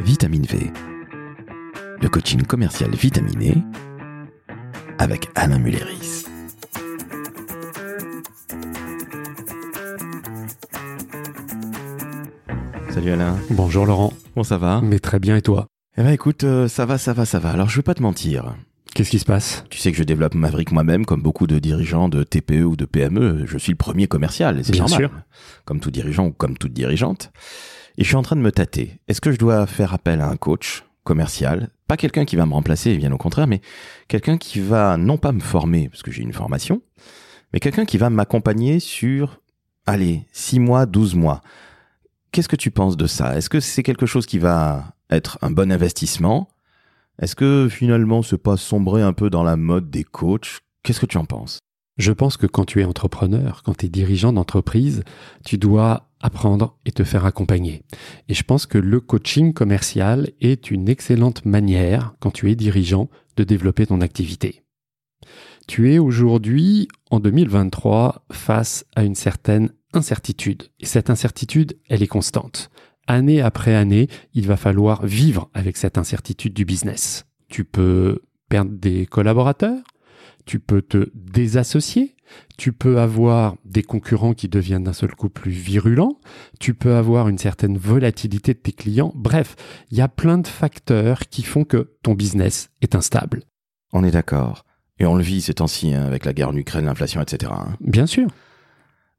Vitamine 0.00 0.44
V, 0.46 0.70
le 2.00 2.08
coaching 2.08 2.42
commercial 2.42 2.90
vitaminé 2.94 3.54
avec 4.98 5.28
Alain 5.34 5.58
Mulleris. 5.58 6.24
Salut 12.90 13.10
Alain. 13.12 13.36
Bonjour 13.50 13.84
Laurent. 13.86 14.12
Bon, 14.34 14.42
ça 14.42 14.56
va? 14.58 14.80
Mais 14.82 14.98
très 14.98 15.18
bien 15.18 15.36
et 15.36 15.42
toi? 15.42 15.66
Eh 15.98 16.02
ben 16.02 16.10
écoute, 16.10 16.44
euh, 16.44 16.68
ça 16.68 16.86
va, 16.86 16.98
ça 16.98 17.12
va, 17.12 17.24
ça 17.24 17.38
va. 17.38 17.50
Alors 17.50 17.68
je 17.68 17.76
veux 17.76 17.82
pas 17.82 17.94
te 17.94 18.02
mentir. 18.02 18.54
Qu'est-ce 18.94 19.10
qui 19.10 19.18
se 19.18 19.24
passe? 19.26 19.64
Tu 19.68 19.78
sais 19.78 19.92
que 19.92 19.98
je 19.98 20.04
développe 20.04 20.34
Maverick 20.34 20.72
moi-même, 20.72 21.04
comme 21.04 21.20
beaucoup 21.20 21.46
de 21.46 21.58
dirigeants 21.58 22.08
de 22.08 22.22
TPE 22.22 22.64
ou 22.64 22.76
de 22.76 22.86
PME. 22.86 23.44
Je 23.46 23.58
suis 23.58 23.72
le 23.72 23.76
premier 23.76 24.06
commercial, 24.08 24.58
et 24.58 24.62
c'est 24.62 24.72
Bien 24.72 24.82
normal. 24.86 24.98
sûr. 24.98 25.10
Comme 25.66 25.80
tout 25.80 25.90
dirigeant 25.90 26.26
ou 26.26 26.32
comme 26.32 26.56
toute 26.56 26.72
dirigeante. 26.72 27.30
Et 27.98 28.04
je 28.04 28.08
suis 28.08 28.16
en 28.16 28.22
train 28.22 28.36
de 28.36 28.42
me 28.42 28.52
tâter. 28.52 29.00
Est-ce 29.08 29.20
que 29.20 29.32
je 29.32 29.38
dois 29.38 29.66
faire 29.66 29.94
appel 29.94 30.20
à 30.20 30.28
un 30.28 30.36
coach 30.36 30.84
commercial? 31.04 31.70
Pas 31.86 31.96
quelqu'un 31.96 32.24
qui 32.24 32.36
va 32.36 32.44
me 32.44 32.52
remplacer, 32.52 32.96
bien 32.96 33.10
au 33.12 33.16
contraire, 33.16 33.46
mais 33.46 33.60
quelqu'un 34.08 34.36
qui 34.36 34.60
va 34.60 34.96
non 34.96 35.16
pas 35.16 35.32
me 35.32 35.40
former, 35.40 35.88
parce 35.88 36.02
que 36.02 36.10
j'ai 36.10 36.22
une 36.22 36.32
formation, 36.32 36.82
mais 37.52 37.60
quelqu'un 37.60 37.86
qui 37.86 37.96
va 37.96 38.10
m'accompagner 38.10 38.80
sur, 38.80 39.40
allez, 39.86 40.26
6 40.32 40.60
mois, 40.60 40.84
12 40.84 41.14
mois. 41.14 41.40
Qu'est-ce 42.32 42.48
que 42.48 42.56
tu 42.56 42.70
penses 42.70 42.98
de 42.98 43.06
ça? 43.06 43.36
Est-ce 43.36 43.48
que 43.48 43.60
c'est 43.60 43.82
quelque 43.82 44.04
chose 44.04 44.26
qui 44.26 44.38
va 44.38 44.94
être 45.10 45.38
un 45.40 45.50
bon 45.50 45.72
investissement? 45.72 46.48
Est-ce 47.18 47.34
que 47.34 47.68
finalement 47.70 48.22
c'est 48.22 48.36
pas 48.36 48.58
sombrer 48.58 49.00
un 49.00 49.14
peu 49.14 49.30
dans 49.30 49.42
la 49.42 49.56
mode 49.56 49.88
des 49.88 50.04
coachs? 50.04 50.58
Qu'est-ce 50.82 51.00
que 51.00 51.06
tu 51.06 51.16
en 51.16 51.24
penses? 51.24 51.60
Je 51.96 52.12
pense 52.12 52.36
que 52.36 52.46
quand 52.46 52.64
tu 52.64 52.80
es 52.80 52.84
entrepreneur, 52.84 53.62
quand 53.64 53.78
tu 53.78 53.86
es 53.86 53.88
dirigeant 53.88 54.32
d'entreprise, 54.32 55.02
tu 55.44 55.56
dois 55.56 56.10
apprendre 56.20 56.76
et 56.84 56.92
te 56.92 57.04
faire 57.04 57.24
accompagner. 57.24 57.82
Et 58.28 58.34
je 58.34 58.42
pense 58.42 58.66
que 58.66 58.78
le 58.78 59.00
coaching 59.00 59.52
commercial 59.52 60.30
est 60.40 60.70
une 60.70 60.88
excellente 60.88 61.44
manière, 61.44 62.14
quand 62.20 62.30
tu 62.30 62.50
es 62.50 62.54
dirigeant, 62.54 63.08
de 63.36 63.44
développer 63.44 63.86
ton 63.86 64.00
activité. 64.00 64.62
Tu 65.66 65.92
es 65.92 65.98
aujourd'hui, 65.98 66.88
en 67.10 67.18
2023, 67.18 68.26
face 68.30 68.84
à 68.94 69.04
une 69.04 69.14
certaine 69.14 69.72
incertitude. 69.92 70.64
Et 70.80 70.86
cette 70.86 71.10
incertitude, 71.10 71.78
elle 71.88 72.02
est 72.02 72.08
constante. 72.08 72.70
Année 73.06 73.40
après 73.40 73.74
année, 73.74 74.08
il 74.34 74.46
va 74.46 74.56
falloir 74.56 75.06
vivre 75.06 75.48
avec 75.54 75.76
cette 75.76 75.98
incertitude 75.98 76.54
du 76.54 76.64
business. 76.64 77.24
Tu 77.48 77.64
peux 77.64 78.20
perdre 78.48 78.72
des 78.72 79.06
collaborateurs, 79.06 79.82
tu 80.46 80.60
peux 80.60 80.80
te 80.80 81.10
désassocier, 81.14 82.14
tu 82.56 82.72
peux 82.72 82.98
avoir 82.98 83.56
des 83.64 83.82
concurrents 83.82 84.32
qui 84.32 84.48
deviennent 84.48 84.84
d'un 84.84 84.92
seul 84.92 85.14
coup 85.14 85.28
plus 85.28 85.50
virulents, 85.50 86.18
tu 86.60 86.72
peux 86.72 86.94
avoir 86.94 87.28
une 87.28 87.38
certaine 87.38 87.76
volatilité 87.76 88.54
de 88.54 88.58
tes 88.58 88.72
clients. 88.72 89.12
Bref, 89.14 89.56
il 89.90 89.98
y 89.98 90.00
a 90.00 90.08
plein 90.08 90.38
de 90.38 90.46
facteurs 90.46 91.20
qui 91.28 91.42
font 91.42 91.64
que 91.64 91.96
ton 92.02 92.14
business 92.14 92.70
est 92.80 92.94
instable. 92.94 93.42
On 93.92 94.04
est 94.04 94.10
d'accord. 94.10 94.64
Et 94.98 95.04
on 95.04 95.16
le 95.16 95.22
vit 95.22 95.42
ces 95.42 95.54
temps-ci 95.54 95.94
hein, 95.94 96.04
avec 96.04 96.24
la 96.24 96.32
guerre 96.32 96.48
en 96.48 96.56
Ukraine, 96.56 96.86
l'inflation, 96.86 97.20
etc. 97.20 97.52
hein. 97.54 97.76
Bien 97.80 98.06
sûr. 98.06 98.28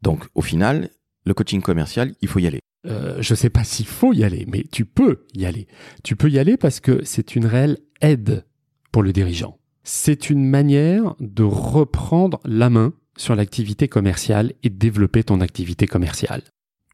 Donc 0.01 0.25
au 0.33 0.41
final, 0.41 0.89
le 1.25 1.33
coaching 1.33 1.61
commercial, 1.61 2.13
il 2.21 2.27
faut 2.27 2.39
y 2.39 2.47
aller. 2.47 2.61
Euh, 2.85 3.17
je 3.19 3.35
sais 3.35 3.49
pas 3.49 3.63
s'il 3.63 3.85
faut 3.85 4.13
y 4.13 4.23
aller, 4.23 4.45
mais 4.47 4.63
tu 4.71 4.85
peux 4.85 5.25
y 5.33 5.45
aller. 5.45 5.67
Tu 6.03 6.15
peux 6.15 6.29
y 6.29 6.39
aller 6.39 6.57
parce 6.57 6.79
que 6.79 7.03
c'est 7.03 7.35
une 7.35 7.45
réelle 7.45 7.77
aide 8.01 8.45
pour 8.91 9.03
le 9.03 9.11
dirigeant. 9.11 9.59
C'est 9.89 10.29
une 10.29 10.43
manière 10.43 11.15
de 11.21 11.43
reprendre 11.43 12.41
la 12.43 12.69
main 12.69 12.91
sur 13.15 13.37
l'activité 13.37 13.87
commerciale 13.87 14.51
et 14.61 14.69
développer 14.69 15.23
ton 15.23 15.39
activité 15.39 15.87
commerciale. 15.87 16.41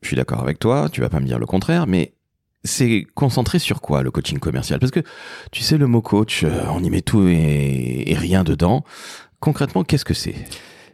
Je 0.03 0.09
suis 0.09 0.15
d'accord 0.15 0.41
avec 0.41 0.59
toi, 0.59 0.89
tu 0.91 1.01
vas 1.01 1.09
pas 1.09 1.19
me 1.19 1.25
dire 1.25 1.39
le 1.39 1.47
contraire, 1.47 1.87
mais 1.87 2.13
c'est 2.63 3.07
concentré 3.15 3.57
sur 3.57 3.81
quoi 3.81 4.03
le 4.03 4.11
coaching 4.11 4.37
commercial? 4.37 4.79
Parce 4.79 4.91
que 4.91 4.99
tu 5.51 5.63
sais, 5.63 5.79
le 5.79 5.87
mot 5.87 6.03
coach, 6.03 6.43
euh, 6.43 6.65
on 6.69 6.83
y 6.83 6.91
met 6.91 7.01
tout 7.01 7.27
et, 7.27 8.03
et 8.11 8.13
rien 8.13 8.43
dedans. 8.43 8.85
Concrètement, 9.39 9.83
qu'est-ce 9.83 10.05
que 10.05 10.13
c'est? 10.13 10.35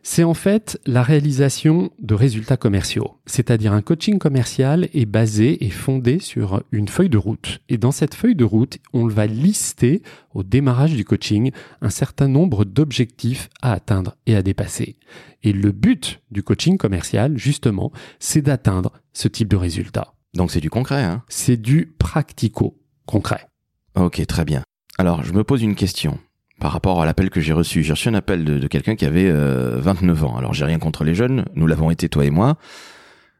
C'est 0.03 0.23
en 0.23 0.33
fait 0.33 0.79
la 0.85 1.03
réalisation 1.03 1.91
de 1.99 2.13
résultats 2.13 2.57
commerciaux. 2.57 3.17
C'est-à-dire 3.25 3.73
un 3.73 3.81
coaching 3.81 4.17
commercial 4.17 4.89
est 4.93 5.05
basé 5.05 5.65
et 5.65 5.69
fondé 5.69 6.19
sur 6.19 6.63
une 6.71 6.87
feuille 6.87 7.09
de 7.09 7.17
route. 7.17 7.59
Et 7.69 7.77
dans 7.77 7.91
cette 7.91 8.15
feuille 8.15 8.35
de 8.35 8.43
route, 8.43 8.77
on 8.93 9.07
va 9.07 9.27
lister 9.27 10.01
au 10.33 10.43
démarrage 10.43 10.93
du 10.93 11.05
coaching 11.05 11.51
un 11.81 11.89
certain 11.89 12.27
nombre 12.27 12.65
d'objectifs 12.65 13.49
à 13.61 13.73
atteindre 13.73 14.15
et 14.25 14.35
à 14.35 14.41
dépasser. 14.41 14.97
Et 15.43 15.53
le 15.53 15.71
but 15.71 16.21
du 16.31 16.43
coaching 16.43 16.77
commercial, 16.77 17.37
justement, 17.37 17.91
c'est 18.19 18.41
d'atteindre 18.41 18.93
ce 19.13 19.27
type 19.27 19.47
de 19.47 19.57
résultats. 19.57 20.13
Donc 20.33 20.51
c'est 20.51 20.61
du 20.61 20.69
concret, 20.69 21.03
hein? 21.03 21.23
C'est 21.27 21.57
du 21.57 21.93
pratico-concret. 21.97 23.47
Ok, 23.95 24.25
très 24.27 24.45
bien. 24.45 24.63
Alors, 24.97 25.23
je 25.23 25.33
me 25.33 25.43
pose 25.43 25.61
une 25.61 25.75
question 25.75 26.19
par 26.59 26.71
rapport 26.71 27.01
à 27.01 27.05
l'appel 27.05 27.29
que 27.29 27.41
j'ai 27.41 27.53
reçu. 27.53 27.83
J'ai 27.83 27.93
reçu 27.93 28.09
un 28.09 28.13
appel 28.13 28.43
de, 28.43 28.67
quelqu'un 28.67 28.95
qui 28.95 29.05
avait 29.05 29.29
euh, 29.29 29.79
29 29.79 30.23
ans. 30.23 30.37
Alors, 30.37 30.53
j'ai 30.53 30.65
rien 30.65 30.79
contre 30.79 31.03
les 31.03 31.15
jeunes, 31.15 31.45
nous 31.55 31.67
l'avons 31.67 31.91
été, 31.91 32.09
toi 32.09 32.25
et 32.25 32.29
moi. 32.29 32.57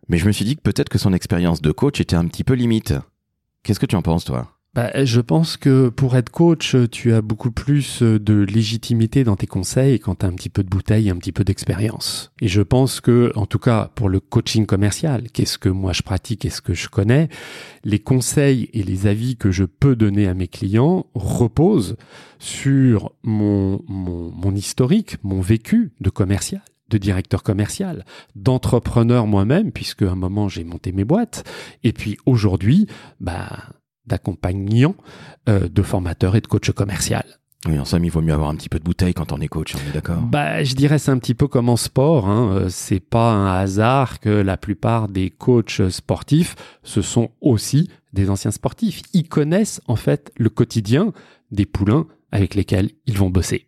Mais 0.08 0.18
je 0.18 0.26
me 0.26 0.32
suis 0.32 0.46
dit 0.46 0.56
que 0.56 0.62
peut-être 0.62 0.90
que 0.90 0.98
son 0.98 1.14
expérience 1.14 1.62
de 1.62 1.72
coach 1.72 2.02
était 2.02 2.16
un 2.16 2.26
petit 2.26 2.44
peu 2.44 2.54
limite. 2.54 2.94
Qu'est-ce 3.64 3.80
que 3.80 3.86
tu 3.86 3.96
en 3.96 4.02
penses, 4.02 4.26
toi? 4.26 4.59
Bah, 4.76 4.92
je 5.04 5.20
pense 5.20 5.58
que 5.58 5.90
pour 5.90 6.16
être 6.16 6.30
coach, 6.30 6.76
tu 6.92 7.12
as 7.14 7.24
beaucoup 7.24 7.50
plus 7.50 8.04
de 8.04 8.44
légitimité 8.44 9.24
dans 9.24 9.36
tes 9.36 9.48
conseils 9.48 10.00
quand 10.00 10.20
tu 10.20 10.26
as 10.28 10.30
un 10.30 10.34
petit 10.34 10.50
peu 10.50 10.64
de 10.64 10.70
bouteille, 10.70 11.10
un 11.10 11.16
petit 11.16 11.32
peu 11.32 11.44
d'expérience. 11.44 12.32
Et 12.40 12.48
je 12.48 12.62
pense 12.62 13.02
que, 13.02 13.32
en 13.36 13.48
tout 13.48 13.58
cas, 13.58 13.90
pour 13.96 14.10
le 14.10 14.20
coaching 14.20 14.68
commercial, 14.68 15.32
qu'est-ce 15.32 15.58
que 15.58 15.70
moi 15.70 15.92
je 15.92 16.04
pratique 16.04 16.46
et 16.46 16.52
ce 16.52 16.62
que 16.62 16.76
je 16.76 16.88
connais, 16.88 17.30
les 17.84 17.98
conseils 17.98 18.70
et 18.74 18.84
les 18.84 19.08
avis 19.08 19.38
que 19.38 19.50
je 19.50 19.64
peux 19.64 19.96
donner 19.96 20.28
à 20.28 20.36
mes 20.36 20.48
clients 20.48 21.08
reposent 21.16 21.98
sur 22.38 23.12
mon, 23.24 23.82
mon, 23.88 24.56
historique, 24.56 25.18
mon 25.24 25.42
vécu 25.42 25.92
de 26.00 26.12
commercial 26.12 26.62
de 26.90 26.98
directeur 26.98 27.44
commercial, 27.44 28.04
d'entrepreneur 28.36 29.28
moi-même, 29.28 29.72
puisque 29.72 30.02
un 30.02 30.16
moment 30.16 30.50
j'ai 30.50 30.64
monté 30.64 30.92
mes 30.92 31.06
boîtes, 31.06 31.48
et 31.84 31.94
puis 31.94 32.18
aujourd'hui, 32.26 32.88
bah, 33.20 33.60
d'accompagnant 34.10 34.96
euh, 35.48 35.70
de 35.70 35.82
formateurs 35.82 36.36
et 36.36 36.42
de 36.42 36.48
coachs 36.48 36.72
commercial. 36.72 37.24
Oui, 37.68 37.78
en 37.78 37.84
somme, 37.84 38.06
il 38.06 38.12
vaut 38.12 38.22
mieux 38.22 38.34
avoir 38.34 38.50
un 38.50 38.56
petit 38.56 38.70
peu 38.70 38.80
de 38.80 38.84
bouteille 38.86 39.14
quand 39.14 39.34
on 39.34 39.42
est 39.42 39.50
coach, 39.50 39.76
on 39.76 39.90
est 39.90 39.94
d'accord? 39.94 40.22
Bah, 40.22 40.64
je 40.64 40.76
dirais 40.76 40.98
c'est 40.98 41.12
un 41.12 41.18
petit 41.20 41.34
peu 41.34 41.48
comme 41.48 41.68
en 41.70 41.76
sport. 41.76 42.28
Hein. 42.30 42.52
Euh, 42.54 42.70
C'est 42.70 43.02
pas 43.02 43.32
un 43.34 43.54
hasard 43.60 44.20
que 44.22 44.30
la 44.30 44.56
plupart 44.56 45.10
des 45.10 45.30
coachs 45.30 45.90
sportifs, 45.90 46.56
ce 46.84 47.02
sont 47.02 47.32
aussi 47.42 47.90
des 48.14 48.30
anciens 48.30 48.52
sportifs. 48.52 49.02
Ils 49.14 49.28
connaissent 49.28 49.82
en 49.88 49.98
fait 49.98 50.32
le 50.38 50.50
quotidien 50.50 51.12
des 51.52 51.66
poulains 51.66 52.08
avec 52.32 52.56
lesquels 52.56 52.92
ils 53.06 53.18
vont 53.18 53.30
bosser. 53.30 53.66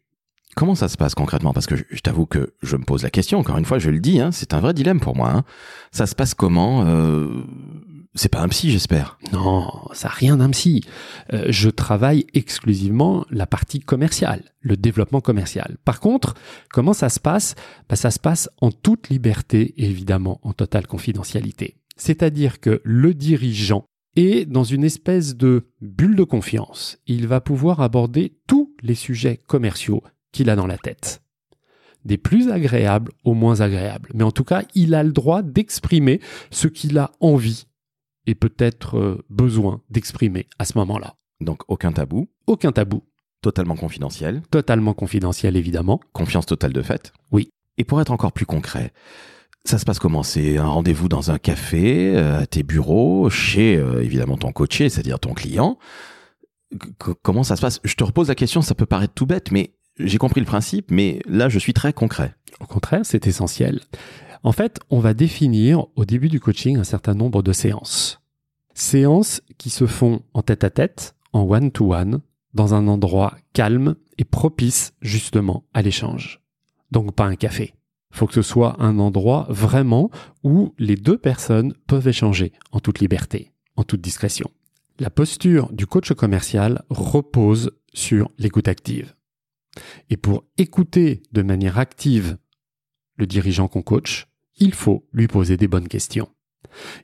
Comment 0.55 0.75
ça 0.75 0.87
se 0.87 0.97
passe 0.97 1.13
concrètement? 1.15 1.53
Parce 1.53 1.65
que 1.65 1.75
je, 1.75 1.83
je 1.89 1.99
t'avoue 2.01 2.25
que 2.25 2.53
je 2.61 2.75
me 2.77 2.83
pose 2.83 3.03
la 3.03 3.09
question, 3.09 3.39
encore 3.39 3.57
une 3.57 3.65
fois, 3.65 3.79
je 3.79 3.89
le 3.89 3.99
dis, 3.99 4.19
hein, 4.19 4.31
c'est 4.31 4.53
un 4.53 4.59
vrai 4.59 4.73
dilemme 4.73 4.99
pour 4.99 5.15
moi. 5.15 5.31
hein. 5.31 5.43
Ça 5.91 6.05
se 6.07 6.15
passe 6.15 6.33
comment? 6.33 6.85
Euh, 6.85 7.43
C'est 8.13 8.29
pas 8.29 8.41
un 8.41 8.49
psy, 8.49 8.71
j'espère. 8.71 9.17
Non, 9.31 9.71
ça 9.93 10.09
n'a 10.09 10.13
rien 10.13 10.37
d'un 10.37 10.49
psy. 10.49 10.83
Euh, 11.31 11.45
je 11.49 11.69
travaille 11.69 12.27
exclusivement 12.33 13.25
la 13.29 13.47
partie 13.47 13.79
commerciale, 13.79 14.51
le 14.59 14.75
développement 14.75 15.21
commercial. 15.21 15.77
Par 15.85 16.01
contre, 16.01 16.35
comment 16.71 16.93
ça 16.93 17.07
se 17.07 17.21
passe? 17.21 17.55
Bah, 17.89 17.95
Ça 17.95 18.11
se 18.11 18.19
passe 18.19 18.49
en 18.59 18.71
toute 18.71 19.09
liberté, 19.09 19.73
évidemment 19.77 20.41
en 20.43 20.51
totale 20.51 20.87
confidentialité. 20.87 21.77
C'est-à-dire 21.95 22.59
que 22.59 22.81
le 22.83 23.13
dirigeant 23.13 23.85
est 24.17 24.45
dans 24.45 24.65
une 24.65 24.83
espèce 24.83 25.37
de 25.37 25.69
bulle 25.79 26.17
de 26.17 26.25
confiance. 26.25 26.97
Il 27.07 27.27
va 27.27 27.39
pouvoir 27.39 27.79
aborder 27.79 28.35
tous 28.45 28.75
les 28.81 28.95
sujets 28.95 29.39
commerciaux 29.47 30.03
qu'il 30.33 30.49
a 30.49 30.57
dans 30.57 30.67
la 30.67 30.77
tête. 30.77 31.21
Des 32.03 32.17
plus 32.17 32.49
agréables 32.49 33.11
aux 33.23 33.35
moins 33.35 33.61
agréables. 33.61 34.09
Mais 34.13 34.23
en 34.23 34.31
tout 34.31 34.43
cas, 34.43 34.63
il 34.75 34.95
a 34.95 35.03
le 35.03 35.13
droit 35.13 35.43
d'exprimer 35.43 36.19
ce 36.49 36.67
qu'il 36.67 36.97
a 36.97 37.11
envie 37.21 37.67
et 38.27 38.35
peut-être 38.35 38.97
euh, 38.97 39.23
besoin 39.29 39.81
d'exprimer 39.89 40.47
à 40.59 40.65
ce 40.65 40.77
moment-là. 40.77 41.15
Donc 41.39 41.61
aucun 41.67 41.91
tabou, 41.91 42.29
Aucun 42.47 42.71
tabou, 42.71 43.03
totalement 43.41 43.75
confidentiel, 43.75 44.41
totalement 44.51 44.93
confidentiel 44.93 45.55
évidemment. 45.57 45.99
confiance 46.13 46.45
totale 46.45 46.73
de 46.73 46.81
fait. 46.81 47.11
Oui. 47.31 47.49
Et 47.77 47.83
pour 47.83 47.99
être 48.01 48.11
encore 48.11 48.31
plus 48.31 48.45
concret, 48.45 48.93
ça 49.65 49.77
se 49.79 49.85
passe 49.85 49.99
comment? 49.99 50.23
C'est 50.23 50.57
un 50.57 50.67
rendez-vous 50.67 51.07
dans 51.07 51.31
un 51.31 51.37
café, 51.39 52.15
euh, 52.15 52.39
à 52.41 52.45
tes 52.47 52.63
bureaux, 52.63 53.29
chez 53.29 53.75
euh, 53.77 54.03
évidemment 54.03 54.37
ton 54.37 54.51
coaché, 54.51 54.89
c'est-à-dire 54.89 55.19
ton 55.19 55.33
client. 55.33 55.77
C- 56.71 57.13
comment 57.21 57.43
ça 57.43 57.55
se 57.55 57.61
passe? 57.61 57.79
Je 57.83 57.95
te 57.95 58.03
repose 58.03 58.27
la 58.27 58.35
question, 58.35 58.61
ça 58.61 58.75
peut 58.75 58.85
paraître 58.85 59.13
tout 59.13 59.25
bête, 59.25 59.51
mais 59.51 59.73
j'ai 59.99 60.17
compris 60.17 60.39
le 60.41 60.45
principe, 60.45 60.89
mais 60.91 61.21
là 61.25 61.49
je 61.49 61.59
suis 61.59 61.73
très 61.73 61.93
concret. 61.93 62.35
Au 62.59 62.65
contraire, 62.65 63.01
c'est 63.03 63.27
essentiel. 63.27 63.81
En 64.43 64.51
fait, 64.51 64.79
on 64.89 64.99
va 64.99 65.13
définir 65.13 65.85
au 65.95 66.03
début 66.03 66.29
du 66.29 66.39
coaching 66.39 66.77
un 66.77 66.83
certain 66.83 67.13
nombre 67.13 67.43
de 67.43 67.53
séances. 67.53 68.21
Séances 68.73 69.41
qui 69.57 69.69
se 69.69 69.85
font 69.85 70.23
en 70.33 70.41
tête 70.41 70.63
à 70.63 70.71
tête, 70.71 71.15
en 71.31 71.41
one-to-one, 71.41 72.21
dans 72.53 72.73
un 72.73 72.87
endroit 72.87 73.37
calme 73.53 73.95
et 74.17 74.23
propice 74.23 74.93
justement 75.01 75.63
à 75.73 75.81
l'échange. 75.81 76.41
Donc 76.91 77.13
pas 77.13 77.25
un 77.25 77.35
café. 77.35 77.75
faut 78.11 78.27
que 78.27 78.33
ce 78.33 78.41
soit 78.41 78.81
un 78.81 78.99
endroit 78.99 79.45
vraiment 79.49 80.09
où 80.43 80.73
les 80.77 80.95
deux 80.95 81.17
personnes 81.17 81.73
peuvent 81.87 82.07
échanger 82.07 82.51
en 82.71 82.79
toute 82.79 82.99
liberté, 82.99 83.53
en 83.75 83.83
toute 83.83 84.01
discrétion. 84.01 84.49
La 84.99 85.09
posture 85.09 85.71
du 85.71 85.85
coach 85.85 86.11
commercial 86.13 86.83
repose 86.89 87.71
sur 87.93 88.29
l'écoute 88.37 88.67
active. 88.67 89.15
Et 90.09 90.17
pour 90.17 90.43
écouter 90.57 91.23
de 91.31 91.41
manière 91.41 91.77
active 91.77 92.37
le 93.17 93.27
dirigeant 93.27 93.67
qu'on 93.67 93.81
coach, 93.81 94.27
il 94.57 94.73
faut 94.73 95.05
lui 95.13 95.27
poser 95.27 95.57
des 95.57 95.67
bonnes 95.67 95.87
questions. 95.87 96.29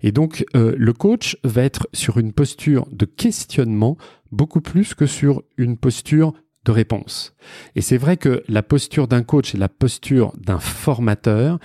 Et 0.02 0.12
donc, 0.12 0.46
euh, 0.56 0.76
le 0.78 0.94
coach 0.94 1.38
va 1.44 1.64
être 1.64 1.88
sur 1.94 2.18
une 2.18 2.34
posture 2.34 2.88
de 2.92 3.06
questionnement 3.06 3.98
beaucoup 4.32 4.62
plus 4.62 4.94
que 4.94 5.06
sur 5.06 5.44
une 5.58 5.78
posture 5.78 6.34
de 6.66 6.72
réponse. 6.72 7.36
Et 7.76 7.82
c'est 7.82 7.98
vrai 7.98 8.18
que 8.18 8.44
la 8.48 8.64
posture 8.64 9.08
d'un 9.08 9.24
coach 9.24 9.56
et 9.56 9.58
la 9.58 9.70
posture 9.70 10.34
d'un 10.38 10.60
formateur 10.60 11.60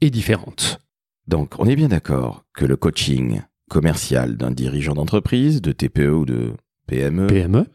est 0.00 0.10
différente. 0.10 0.80
Donc, 1.26 1.54
on 1.58 1.66
est 1.66 1.76
bien 1.76 1.88
d'accord 1.88 2.44
que 2.54 2.64
le 2.64 2.76
coaching 2.76 3.40
commercial 3.70 4.36
d'un 4.36 4.50
dirigeant 4.50 4.94
d'entreprise, 4.94 5.62
de 5.62 5.72
TPE 5.72 6.10
ou 6.10 6.24
de 6.26 6.52
PME, 6.86 7.26
PME 7.26 7.66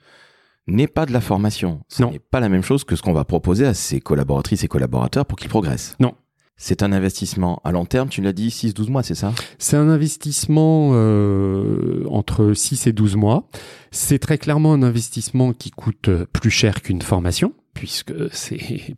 n'est 0.67 0.87
pas 0.87 1.07
de 1.07 1.11
la 1.11 1.21
formation. 1.21 1.81
Ce 1.87 2.03
n'est 2.03 2.19
pas 2.19 2.39
la 2.39 2.49
même 2.49 2.61
chose 2.61 2.83
que 2.83 2.95
ce 2.95 3.01
qu'on 3.01 3.13
va 3.13 3.25
proposer 3.25 3.65
à 3.65 3.73
ses 3.73 3.99
collaboratrices 3.99 4.63
et 4.63 4.67
collaborateurs 4.67 5.25
pour 5.25 5.37
qu'ils 5.37 5.49
progressent. 5.49 5.95
Non. 5.99 6.13
C'est 6.61 6.83
un 6.83 6.91
investissement 6.91 7.61
à 7.63 7.71
long 7.71 7.85
terme, 7.85 8.09
tu 8.09 8.21
l'as 8.21 8.33
dit, 8.33 8.50
6-12 8.50 8.91
mois, 8.91 9.01
c'est 9.01 9.15
ça? 9.15 9.33
C'est 9.59 9.77
un 9.77 9.88
investissement 9.88 10.91
euh, 10.91 12.03
entre 12.09 12.53
6 12.53 12.85
et 12.88 12.91
12 12.91 13.15
mois. 13.15 13.47
C'est 13.91 14.19
très 14.19 14.38
clairement 14.38 14.73
un 14.73 14.83
investissement 14.83 15.53
qui 15.53 15.71
coûte 15.71 16.09
plus 16.33 16.51
cher 16.51 16.81
qu'une 16.81 17.01
formation, 17.01 17.53
puisque 17.73 18.13
c'est 18.33 18.94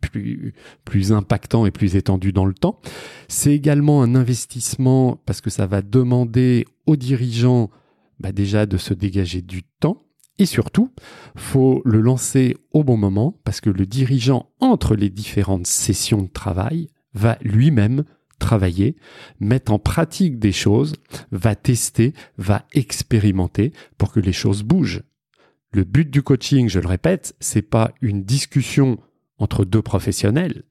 plus, 0.84 1.12
impactant 1.12 1.64
et 1.64 1.70
plus 1.70 1.94
étendu 1.94 2.32
dans 2.32 2.46
le 2.46 2.52
temps. 2.52 2.80
C'est 3.28 3.54
également 3.54 4.02
un 4.02 4.16
investissement 4.16 5.20
parce 5.24 5.40
que 5.40 5.48
ça 5.48 5.68
va 5.68 5.82
demander 5.82 6.66
aux 6.86 6.96
dirigeants 6.96 7.70
bah, 8.18 8.32
déjà 8.32 8.66
de 8.66 8.76
se 8.76 8.92
dégager 8.92 9.40
du 9.40 9.62
temps. 9.62 10.02
Et 10.40 10.46
surtout, 10.46 10.90
faut 11.36 11.80
le 11.84 12.00
lancer 12.00 12.56
au 12.72 12.82
bon 12.82 12.96
moment 12.96 13.38
parce 13.44 13.60
que 13.60 13.70
le 13.70 13.86
dirigeant, 13.86 14.50
entre 14.58 14.96
les 14.96 15.10
différentes 15.10 15.68
sessions 15.68 16.22
de 16.22 16.28
travail, 16.28 16.88
va 17.14 17.38
lui-même 17.42 18.04
travailler, 18.38 18.96
mettre 19.40 19.72
en 19.72 19.78
pratique 19.78 20.38
des 20.38 20.52
choses, 20.52 20.94
va 21.30 21.54
tester, 21.54 22.12
va 22.38 22.66
expérimenter 22.72 23.72
pour 23.98 24.12
que 24.12 24.20
les 24.20 24.32
choses 24.32 24.62
bougent. 24.62 25.02
Le 25.72 25.84
but 25.84 26.10
du 26.10 26.22
coaching, 26.22 26.68
je 26.68 26.80
le 26.80 26.88
répète, 26.88 27.34
c'est 27.40 27.62
pas 27.62 27.92
une 28.00 28.24
discussion 28.24 28.98
entre 29.38 29.64
deux 29.64 29.80
professionnels. 29.80 30.64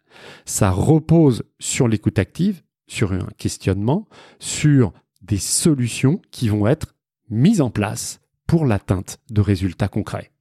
Ça 0.45 0.69
repose 0.69 1.43
sur 1.59 1.87
l'écoute 1.87 2.19
active, 2.19 2.61
sur 2.87 3.13
un 3.13 3.27
questionnement, 3.37 4.07
sur 4.39 4.93
des 5.21 5.37
solutions 5.37 6.21
qui 6.31 6.49
vont 6.49 6.67
être 6.67 6.93
mises 7.29 7.61
en 7.61 7.69
place 7.69 8.19
pour 8.47 8.65
l'atteinte 8.65 9.19
de 9.29 9.41
résultats 9.41 9.87
concrets. 9.87 10.31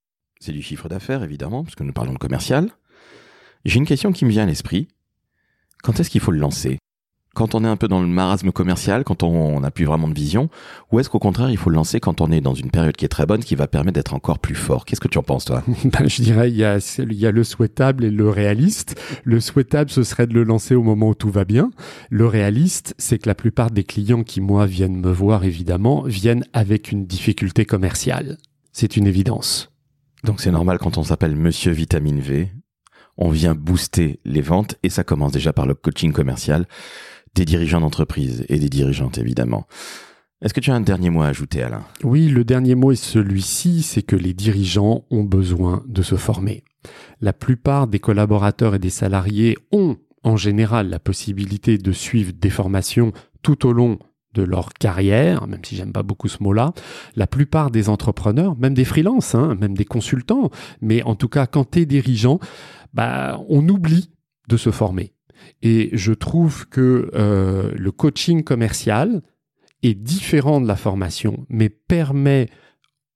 C'est 0.41 0.53
du 0.53 0.63
chiffre 0.63 0.89
d'affaires, 0.89 1.23
évidemment, 1.23 1.63
parce 1.63 1.77
que 1.77 1.85
nous 1.85 1.93
parlons 1.93 2.15
de 2.15 2.19
commercial. 2.19 2.71
J'ai 3.65 3.79
une 3.79 3.87
question 3.87 4.11
qui 4.11 4.25
me 4.25 4.31
vient 4.31 4.45
à 4.45 4.47
l'esprit. 4.47 4.89
Quand 5.83 5.99
est-ce 6.01 6.11
qu'il 6.11 6.21
faut 6.21 6.33
le 6.33 6.39
lancer? 6.39 6.79
Quand 7.33 7.55
on 7.55 7.65
est 7.65 7.69
un 7.69 7.77
peu 7.77 7.87
dans 7.87 8.01
le 8.01 8.09
marasme 8.09 8.51
commercial, 8.51 9.05
quand 9.05 9.23
on 9.23 9.61
n'a 9.61 9.71
plus 9.71 9.85
vraiment 9.85 10.09
de 10.09 10.15
vision, 10.15 10.51
ou 10.91 10.99
est-ce 10.99 11.09
qu'au 11.09 11.21
contraire, 11.21 11.49
il 11.49 11.57
faut 11.57 11.71
le 11.71 11.77
lancer 11.77 12.01
quand 12.01 12.21
on 12.21 12.33
est 12.33 12.41
dans 12.41 12.55
une 12.55 12.73
période 12.73 12.97
qui 12.97 13.05
est 13.05 13.09
très 13.09 13.25
bonne, 13.25 13.45
qui 13.45 13.55
va 13.55 13.69
permettre 13.69 13.95
d'être 13.95 14.15
encore 14.15 14.41
plus 14.41 14.57
fort? 14.57 14.85
Qu'est-ce 14.85 15.01
que 15.01 15.07
tu 15.07 15.19
en 15.19 15.23
penses, 15.23 15.45
toi? 15.45 15.63
Ben, 15.85 16.09
je 16.09 16.23
dirais, 16.23 16.51
il 16.51 16.57
y, 16.57 16.65
a, 16.65 16.79
il 16.99 17.13
y 17.13 17.27
a 17.27 17.31
le 17.31 17.45
souhaitable 17.45 18.05
et 18.05 18.11
le 18.11 18.29
réaliste. 18.29 19.01
Le 19.23 19.39
souhaitable, 19.39 19.91
ce 19.91 20.03
serait 20.03 20.27
de 20.27 20.35
le 20.35 20.43
lancer 20.43 20.75
au 20.75 20.83
moment 20.83 21.11
où 21.11 21.15
tout 21.15 21.31
va 21.31 21.45
bien. 21.45 21.71
Le 22.11 22.27
réaliste, 22.27 22.95
c'est 22.99 23.19
que 23.19 23.29
la 23.29 23.37
plupart 23.37 23.71
des 23.71 23.85
clients 23.85 24.25
qui, 24.25 24.41
moi, 24.41 24.67
viennent 24.67 25.01
me 25.01 25.13
voir, 25.13 25.45
évidemment, 25.45 26.03
viennent 26.03 26.45
avec 26.53 26.91
une 26.91 27.07
difficulté 27.07 27.65
commerciale. 27.65 28.39
C'est 28.73 28.97
une 28.97 29.07
évidence. 29.07 29.71
Donc 30.25 30.41
c'est 30.41 30.51
normal 30.51 30.79
quand 30.79 30.99
on 30.99 31.03
s'appelle 31.03 31.35
Monsieur 31.35 31.73
Vitamine 31.73 32.21
V, 32.21 32.53
on 33.21 33.31
vient 33.31 33.55
booster 33.55 34.19
les 34.25 34.41
ventes 34.41 34.77
et 34.83 34.89
ça 34.89 35.05
commence 35.05 35.33
déjà 35.33 35.53
par 35.53 35.67
le 35.67 35.75
coaching 35.75 36.13
commercial 36.13 36.67
des 37.35 37.45
dirigeants 37.45 37.81
d'entreprise 37.81 38.45
et 38.49 38.59
des 38.59 38.69
dirigeantes 38.69 39.19
évidemment. 39.19 39.67
Est-ce 40.43 40.55
que 40.55 40.61
tu 40.61 40.71
as 40.71 40.75
un 40.75 40.81
dernier 40.81 41.11
mot 41.11 41.23
à 41.23 41.27
ajouter 41.27 41.63
Alain? 41.63 41.85
Oui, 42.03 42.29
le 42.29 42.45
dernier 42.45 42.75
mot 42.75 42.93
est 42.93 42.97
celui-ci, 42.97 43.83
c'est 43.83 44.03
que 44.03 44.17
les 44.17 44.33
dirigeants 44.33 45.05
ont 45.11 45.23
besoin 45.23 45.85
de 45.87 46.03
se 46.03 46.17
former. 46.17 46.65
La 47.21 47.35
plupart 47.35 47.87
des 47.87 47.99
collaborateurs 47.99 48.75
et 48.75 48.79
des 48.79 48.91
salariés 48.91 49.59
ont 49.71 49.99
en 50.23 50.39
général 50.39 50.89
la 50.89 50.99
possibilité 50.99 51.77
de 51.77 51.93
suivre 51.93 52.33
des 52.33 52.51
formations 52.51 53.13
tout 53.43 53.67
au 53.67 53.73
long 53.73 53.99
de 54.35 54.43
leur 54.43 54.73
carrière, 54.75 55.47
même 55.47 55.65
si 55.65 55.77
j'aime 55.77 55.93
pas 55.93 56.03
beaucoup 56.03 56.29
ce 56.29 56.43
mot-là, 56.43 56.73
la 57.17 57.27
plupart 57.27 57.71
des 57.71 57.89
entrepreneurs, 57.89 58.57
même 58.57 58.75
des 58.75 58.85
freelances, 58.85 59.35
hein, 59.35 59.57
même 59.57 59.77
des 59.77 59.85
consultants, 59.85 60.51
mais 60.81 61.03
en 61.03 61.15
tout 61.15 61.29
cas 61.29 61.47
quand 61.47 61.73
tu 61.73 61.81
es 61.81 61.87
dirigeant, 61.87 62.39
bah, 62.95 63.41
on 63.49 63.69
oublie 63.69 64.11
de 64.49 64.57
se 64.57 64.71
former. 64.71 65.13
Et 65.63 65.91
je 65.93 66.13
trouve 66.13 66.69
que 66.69 67.11
euh, 67.15 67.73
le 67.75 67.93
coaching 67.93 68.45
commercial 68.45 69.23
est 69.83 69.95
différent 69.95 70.61
de 70.61 70.67
la 70.67 70.77
formation, 70.77 71.47
mais 71.49 71.69
permet 71.69 72.49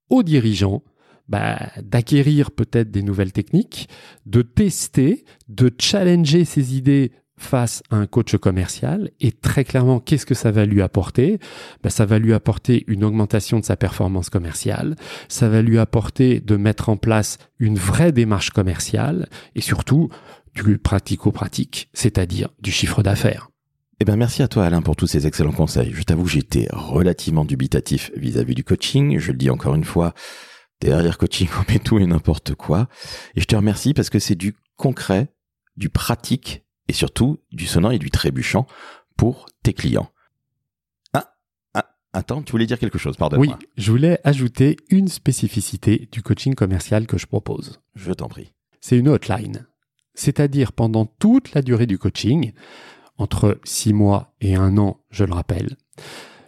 aux 0.09 0.23
dirigeants 0.23 0.83
bah, 1.27 1.71
d'acquérir 1.81 2.51
peut-être 2.51 2.91
des 2.91 3.01
nouvelles 3.01 3.31
techniques, 3.31 3.89
de 4.25 4.41
tester, 4.41 5.25
de 5.47 5.71
challenger 5.79 6.45
ses 6.45 6.77
idées 6.77 7.11
face 7.37 7.83
à 7.89 7.97
un 7.97 8.07
coach 8.07 8.35
commercial 8.37 9.11
et 9.19 9.31
très 9.31 9.63
clairement 9.63 9.99
qu'est-ce 9.99 10.25
que 10.25 10.33
ça 10.33 10.51
va 10.51 10.65
lui 10.65 10.81
apporter? 10.81 11.39
Ben, 11.83 11.89
ça 11.89 12.05
va 12.05 12.19
lui 12.19 12.33
apporter 12.33 12.85
une 12.87 13.03
augmentation 13.03 13.59
de 13.59 13.65
sa 13.65 13.75
performance 13.75 14.29
commerciale 14.29 14.95
ça 15.27 15.49
va 15.49 15.61
lui 15.61 15.77
apporter 15.77 16.39
de 16.39 16.55
mettre 16.55 16.89
en 16.89 16.97
place 16.97 17.37
une 17.59 17.77
vraie 17.77 18.11
démarche 18.11 18.51
commerciale 18.51 19.27
et 19.55 19.61
surtout 19.61 20.09
du 20.53 20.77
pratico-pratique 20.77 21.89
c'est-à-dire 21.93 22.49
du 22.61 22.71
chiffre 22.71 23.03
d'affaires 23.03 23.49
eh 24.01 24.05
ben 24.05 24.17
merci 24.17 24.43
à 24.43 24.49
toi 24.49 24.65
Alain 24.65 24.81
pour 24.81 24.97
tous 24.97 25.07
ces 25.07 25.25
excellents 25.25 25.53
conseils. 25.53 25.93
Je 25.93 26.03
t'avoue, 26.03 26.27
j'étais 26.27 26.67
relativement 26.69 27.45
dubitatif 27.45 28.11
vis-à-vis 28.17 28.53
du 28.53 28.65
coaching. 28.65 29.19
Je 29.19 29.31
le 29.31 29.37
dis 29.37 29.49
encore 29.49 29.73
une 29.73 29.85
fois, 29.85 30.13
derrière 30.81 31.17
coaching, 31.17 31.47
on 31.57 31.71
met 31.71 31.79
tout 31.79 31.97
et 31.97 32.05
n'importe 32.05 32.55
quoi. 32.55 32.89
Et 33.35 33.41
je 33.41 33.45
te 33.45 33.55
remercie 33.55 33.93
parce 33.93 34.09
que 34.09 34.19
c'est 34.19 34.35
du 34.35 34.53
concret, 34.75 35.29
du 35.77 35.87
pratique 35.87 36.64
et 36.87 36.93
surtout 36.93 37.39
du 37.51 37.65
sonnant 37.65 37.91
et 37.91 37.99
du 37.99 38.11
trébuchant 38.11 38.67
pour 39.17 39.45
tes 39.63 39.73
clients. 39.73 40.09
Ah, 41.13 41.33
ah 41.73 41.95
attends, 42.13 42.41
tu 42.41 42.51
voulais 42.51 42.65
dire 42.65 42.79
quelque 42.79 42.97
chose, 42.97 43.17
pardonne-moi. 43.17 43.57
Oui, 43.59 43.67
je 43.77 43.91
voulais 43.91 44.19
ajouter 44.23 44.77
une 44.89 45.07
spécificité 45.07 46.09
du 46.11 46.21
coaching 46.21 46.55
commercial 46.55 47.07
que 47.07 47.17
je 47.17 47.25
propose. 47.25 47.81
Je 47.95 48.11
t'en 48.11 48.27
prie. 48.27 48.53
C'est 48.81 48.97
une 48.97 49.09
hotline. 49.09 49.67
C'est-à-dire 50.13 50.71
pendant 50.71 51.05
toute 51.05 51.53
la 51.53 51.61
durée 51.61 51.87
du 51.87 51.97
coaching, 51.97 52.53
entre 53.17 53.59
six 53.63 53.93
mois 53.93 54.33
et 54.41 54.55
un 54.55 54.77
an, 54.77 55.01
je 55.09 55.23
le 55.23 55.33
rappelle, 55.33 55.77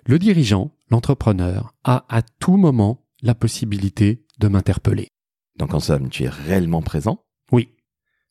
le 0.05 0.19
dirigeant, 0.19 0.71
l'entrepreneur, 0.89 1.73
a 1.83 2.05
à 2.09 2.21
tout 2.21 2.57
moment 2.57 3.03
la 3.21 3.35
possibilité 3.35 4.23
de 4.39 4.47
m'interpeller. 4.47 5.09
Donc 5.57 5.73
en 5.73 5.79
somme, 5.79 6.09
tu 6.09 6.23
es 6.23 6.29
réellement 6.29 6.81
présent? 6.81 7.25
Oui. 7.51 7.73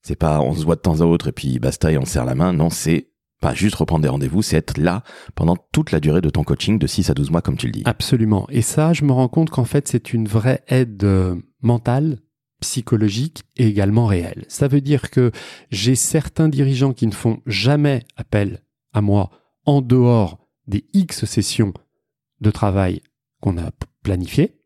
C'est 0.06 0.14
pas 0.14 0.40
on 0.40 0.54
se 0.54 0.64
voit 0.64 0.76
de 0.76 0.80
temps 0.80 1.00
à 1.00 1.04
autre 1.04 1.26
et 1.26 1.32
puis 1.32 1.58
basta 1.58 1.90
et 1.90 1.98
on 1.98 2.04
serre 2.04 2.24
la 2.24 2.36
main. 2.36 2.52
Non, 2.52 2.70
c'est 2.70 3.08
pas 3.40 3.54
juste 3.54 3.74
reprendre 3.74 4.02
des 4.02 4.08
rendez-vous, 4.08 4.40
c'est 4.40 4.56
être 4.56 4.78
là 4.78 5.02
pendant 5.34 5.56
toute 5.72 5.90
la 5.90 5.98
durée 5.98 6.20
de 6.20 6.30
ton 6.30 6.44
coaching 6.44 6.78
de 6.78 6.86
6 6.86 7.10
à 7.10 7.14
12 7.14 7.32
mois 7.32 7.42
comme 7.42 7.56
tu 7.56 7.66
le 7.66 7.72
dis. 7.72 7.82
Absolument. 7.86 8.46
Et 8.48 8.62
ça, 8.62 8.92
je 8.92 9.02
me 9.02 9.10
rends 9.10 9.26
compte 9.26 9.50
qu'en 9.50 9.64
fait, 9.64 9.88
c'est 9.88 10.12
une 10.12 10.28
vraie 10.28 10.62
aide 10.68 11.02
euh, 11.02 11.34
mentale 11.60 12.20
psychologique 12.60 13.42
et 13.56 13.66
également 13.66 14.06
réelle. 14.06 14.44
Ça 14.46 14.68
veut 14.68 14.80
dire 14.80 15.10
que 15.10 15.32
j'ai 15.70 15.96
certains 15.96 16.48
dirigeants 16.48 16.92
qui 16.92 17.08
ne 17.08 17.12
font 17.12 17.40
jamais 17.44 18.04
appel 18.16 18.62
à 18.92 19.00
moi 19.00 19.30
en 19.64 19.80
dehors 19.82 20.38
des 20.68 20.86
X 20.94 21.24
sessions 21.24 21.74
de 22.40 22.52
travail 22.52 23.02
qu'on 23.40 23.58
a 23.58 23.72
planifiées, 24.04 24.60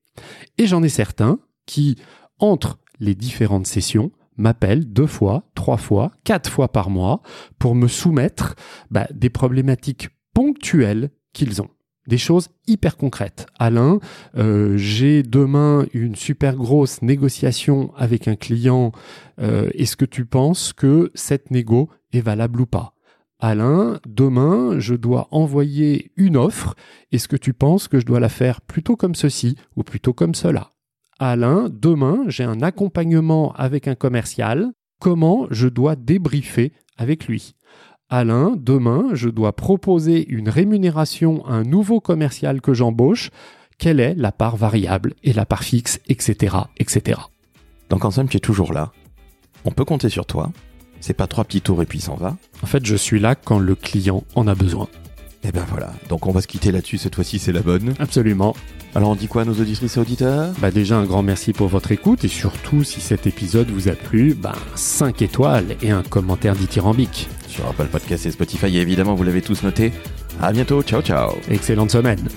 et 0.59 0.66
j'en 0.66 0.82
ai 0.82 0.90
certains 0.90 1.38
qui, 1.64 1.97
entre 2.38 2.78
les 2.99 3.14
différentes 3.14 3.66
sessions, 3.66 4.12
m'appellent 4.40 4.92
deux 4.92 5.06
fois, 5.06 5.44
trois 5.54 5.76
fois, 5.76 6.11
quatre 6.25 6.50
fois 6.50 6.68
par 6.68 6.90
mois 6.90 7.23
pour 7.59 7.75
me 7.75 7.88
soumettre 7.88 8.56
bah, 8.90 9.06
des 9.14 9.30
problématiques 9.30 10.11
ponctuelles 10.35 11.11
qu'ils 11.32 11.62
ont 11.62 11.68
des 12.06 12.18
choses 12.18 12.49
hyper 12.66 12.97
concrètes. 12.97 13.47
Alain, 13.59 14.00
euh, 14.37 14.76
j'ai 14.76 15.23
demain 15.23 15.87
une 15.94 16.16
super 16.16 16.56
grosse 16.56 17.02
négociation 17.02 17.92
avec 17.97 18.26
un 18.26 18.37
client. 18.37 18.92
Euh, 19.40 19.70
Est-ce 19.75 19.97
que 19.97 20.04
tu 20.04 20.25
penses 20.25 20.73
que 20.73 21.12
cette 21.14 21.50
négo 21.50 21.88
est 22.12 22.20
valable 22.20 22.61
ou 22.62 22.66
pas? 22.66 22.94
Alain, 23.38 24.00
demain, 24.06 24.78
je 24.78 24.94
dois 24.94 25.28
envoyer 25.30 26.12
une 26.16 26.37
offre. 26.37 26.75
Est-ce 27.12 27.28
que 27.28 27.37
tu 27.37 27.54
penses 27.54 27.88
que 27.88 28.00
je 28.00 28.06
dois 28.06 28.20
la 28.20 28.28
faire 28.28 28.61
plutôt 28.61 28.97
comme 28.97 29.14
ceci 29.14 29.56
ou 29.76 29.82
plutôt 29.82 30.12
comme 30.12 30.35
cela? 30.35 30.73
Alain, 31.22 31.68
demain, 31.70 32.24
j'ai 32.28 32.44
un 32.44 32.62
accompagnement 32.62 33.52
avec 33.52 33.88
un 33.88 33.94
commercial. 33.94 34.70
Comment 35.02 35.46
je 35.50 35.68
dois 35.68 35.94
débriefer 35.94 36.72
avec 36.96 37.26
lui? 37.26 37.52
Alain, 38.08 38.54
demain, 38.56 39.10
je 39.12 39.28
dois 39.28 39.52
proposer 39.52 40.26
une 40.30 40.48
rémunération 40.48 41.44
à 41.44 41.52
un 41.52 41.62
nouveau 41.62 42.00
commercial 42.00 42.62
que 42.62 42.72
j'embauche. 42.72 43.28
quelle 43.76 44.00
est 44.00 44.14
la 44.14 44.32
part 44.32 44.56
variable 44.56 45.12
et 45.22 45.34
la 45.34 45.44
part 45.44 45.62
fixe, 45.62 46.00
etc., 46.08 46.56
etc. 46.78 47.20
Donc 47.90 48.06
en 48.06 48.10
somme, 48.10 48.28
tu 48.28 48.38
es 48.38 48.40
toujours 48.40 48.72
là. 48.72 48.90
On 49.66 49.72
peut 49.72 49.84
compter 49.84 50.08
sur 50.08 50.24
toi. 50.24 50.50
C'est 51.00 51.12
pas 51.12 51.26
trois 51.26 51.44
petits 51.44 51.60
tours 51.60 51.82
et 51.82 51.86
puis 51.86 52.00
s'en 52.00 52.14
va. 52.14 52.38
En 52.62 52.66
fait, 52.66 52.86
je 52.86 52.96
suis 52.96 53.20
là 53.20 53.34
quand 53.34 53.58
le 53.58 53.74
client 53.74 54.24
en 54.34 54.48
a 54.48 54.54
besoin. 54.54 54.88
Et 55.42 55.52
ben 55.52 55.64
voilà. 55.68 55.92
Donc 56.09 56.26
on 56.26 56.32
va 56.32 56.42
se 56.42 56.47
quitter 56.47 56.70
là-dessus. 56.70 56.99
Cette 56.99 57.14
fois-ci, 57.14 57.38
c'est 57.38 57.52
la 57.52 57.61
bonne. 57.61 57.94
Absolument. 57.99 58.54
Alors 58.94 59.11
on 59.11 59.14
dit 59.14 59.28
quoi 59.28 59.42
à 59.42 59.44
nos 59.44 59.54
auditrices 59.54 59.97
et 59.97 60.00
auditeurs? 60.00 60.52
Bah 60.59 60.70
déjà 60.70 60.97
un 60.97 61.04
grand 61.04 61.23
merci 61.23 61.52
pour 61.52 61.68
votre 61.68 61.92
écoute 61.92 62.25
et 62.25 62.28
surtout 62.28 62.82
si 62.85 63.00
cet 63.00 63.26
épisode 63.26 63.70
vous 63.70 63.88
a 63.88 63.92
plu, 63.92 64.35
bah 64.35 64.56
5 64.75 65.23
étoiles 65.23 65.76
et 65.80 65.90
un 65.90 66.02
commentaire 66.02 66.54
dithyrambique. 66.54 67.28
Sur 67.49 67.66
Apple 67.68 67.87
Podcast 67.87 68.26
et 68.26 68.30
Spotify, 68.30 68.76
et 68.76 68.80
évidemment, 68.80 69.14
vous 69.14 69.25
l'avez 69.25 69.42
tous 69.42 69.62
noté. 69.62 69.92
À 70.40 70.52
bientôt. 70.52 70.82
Ciao, 70.82 71.02
ciao. 71.02 71.32
Excellente 71.49 71.90
semaine. 71.90 72.28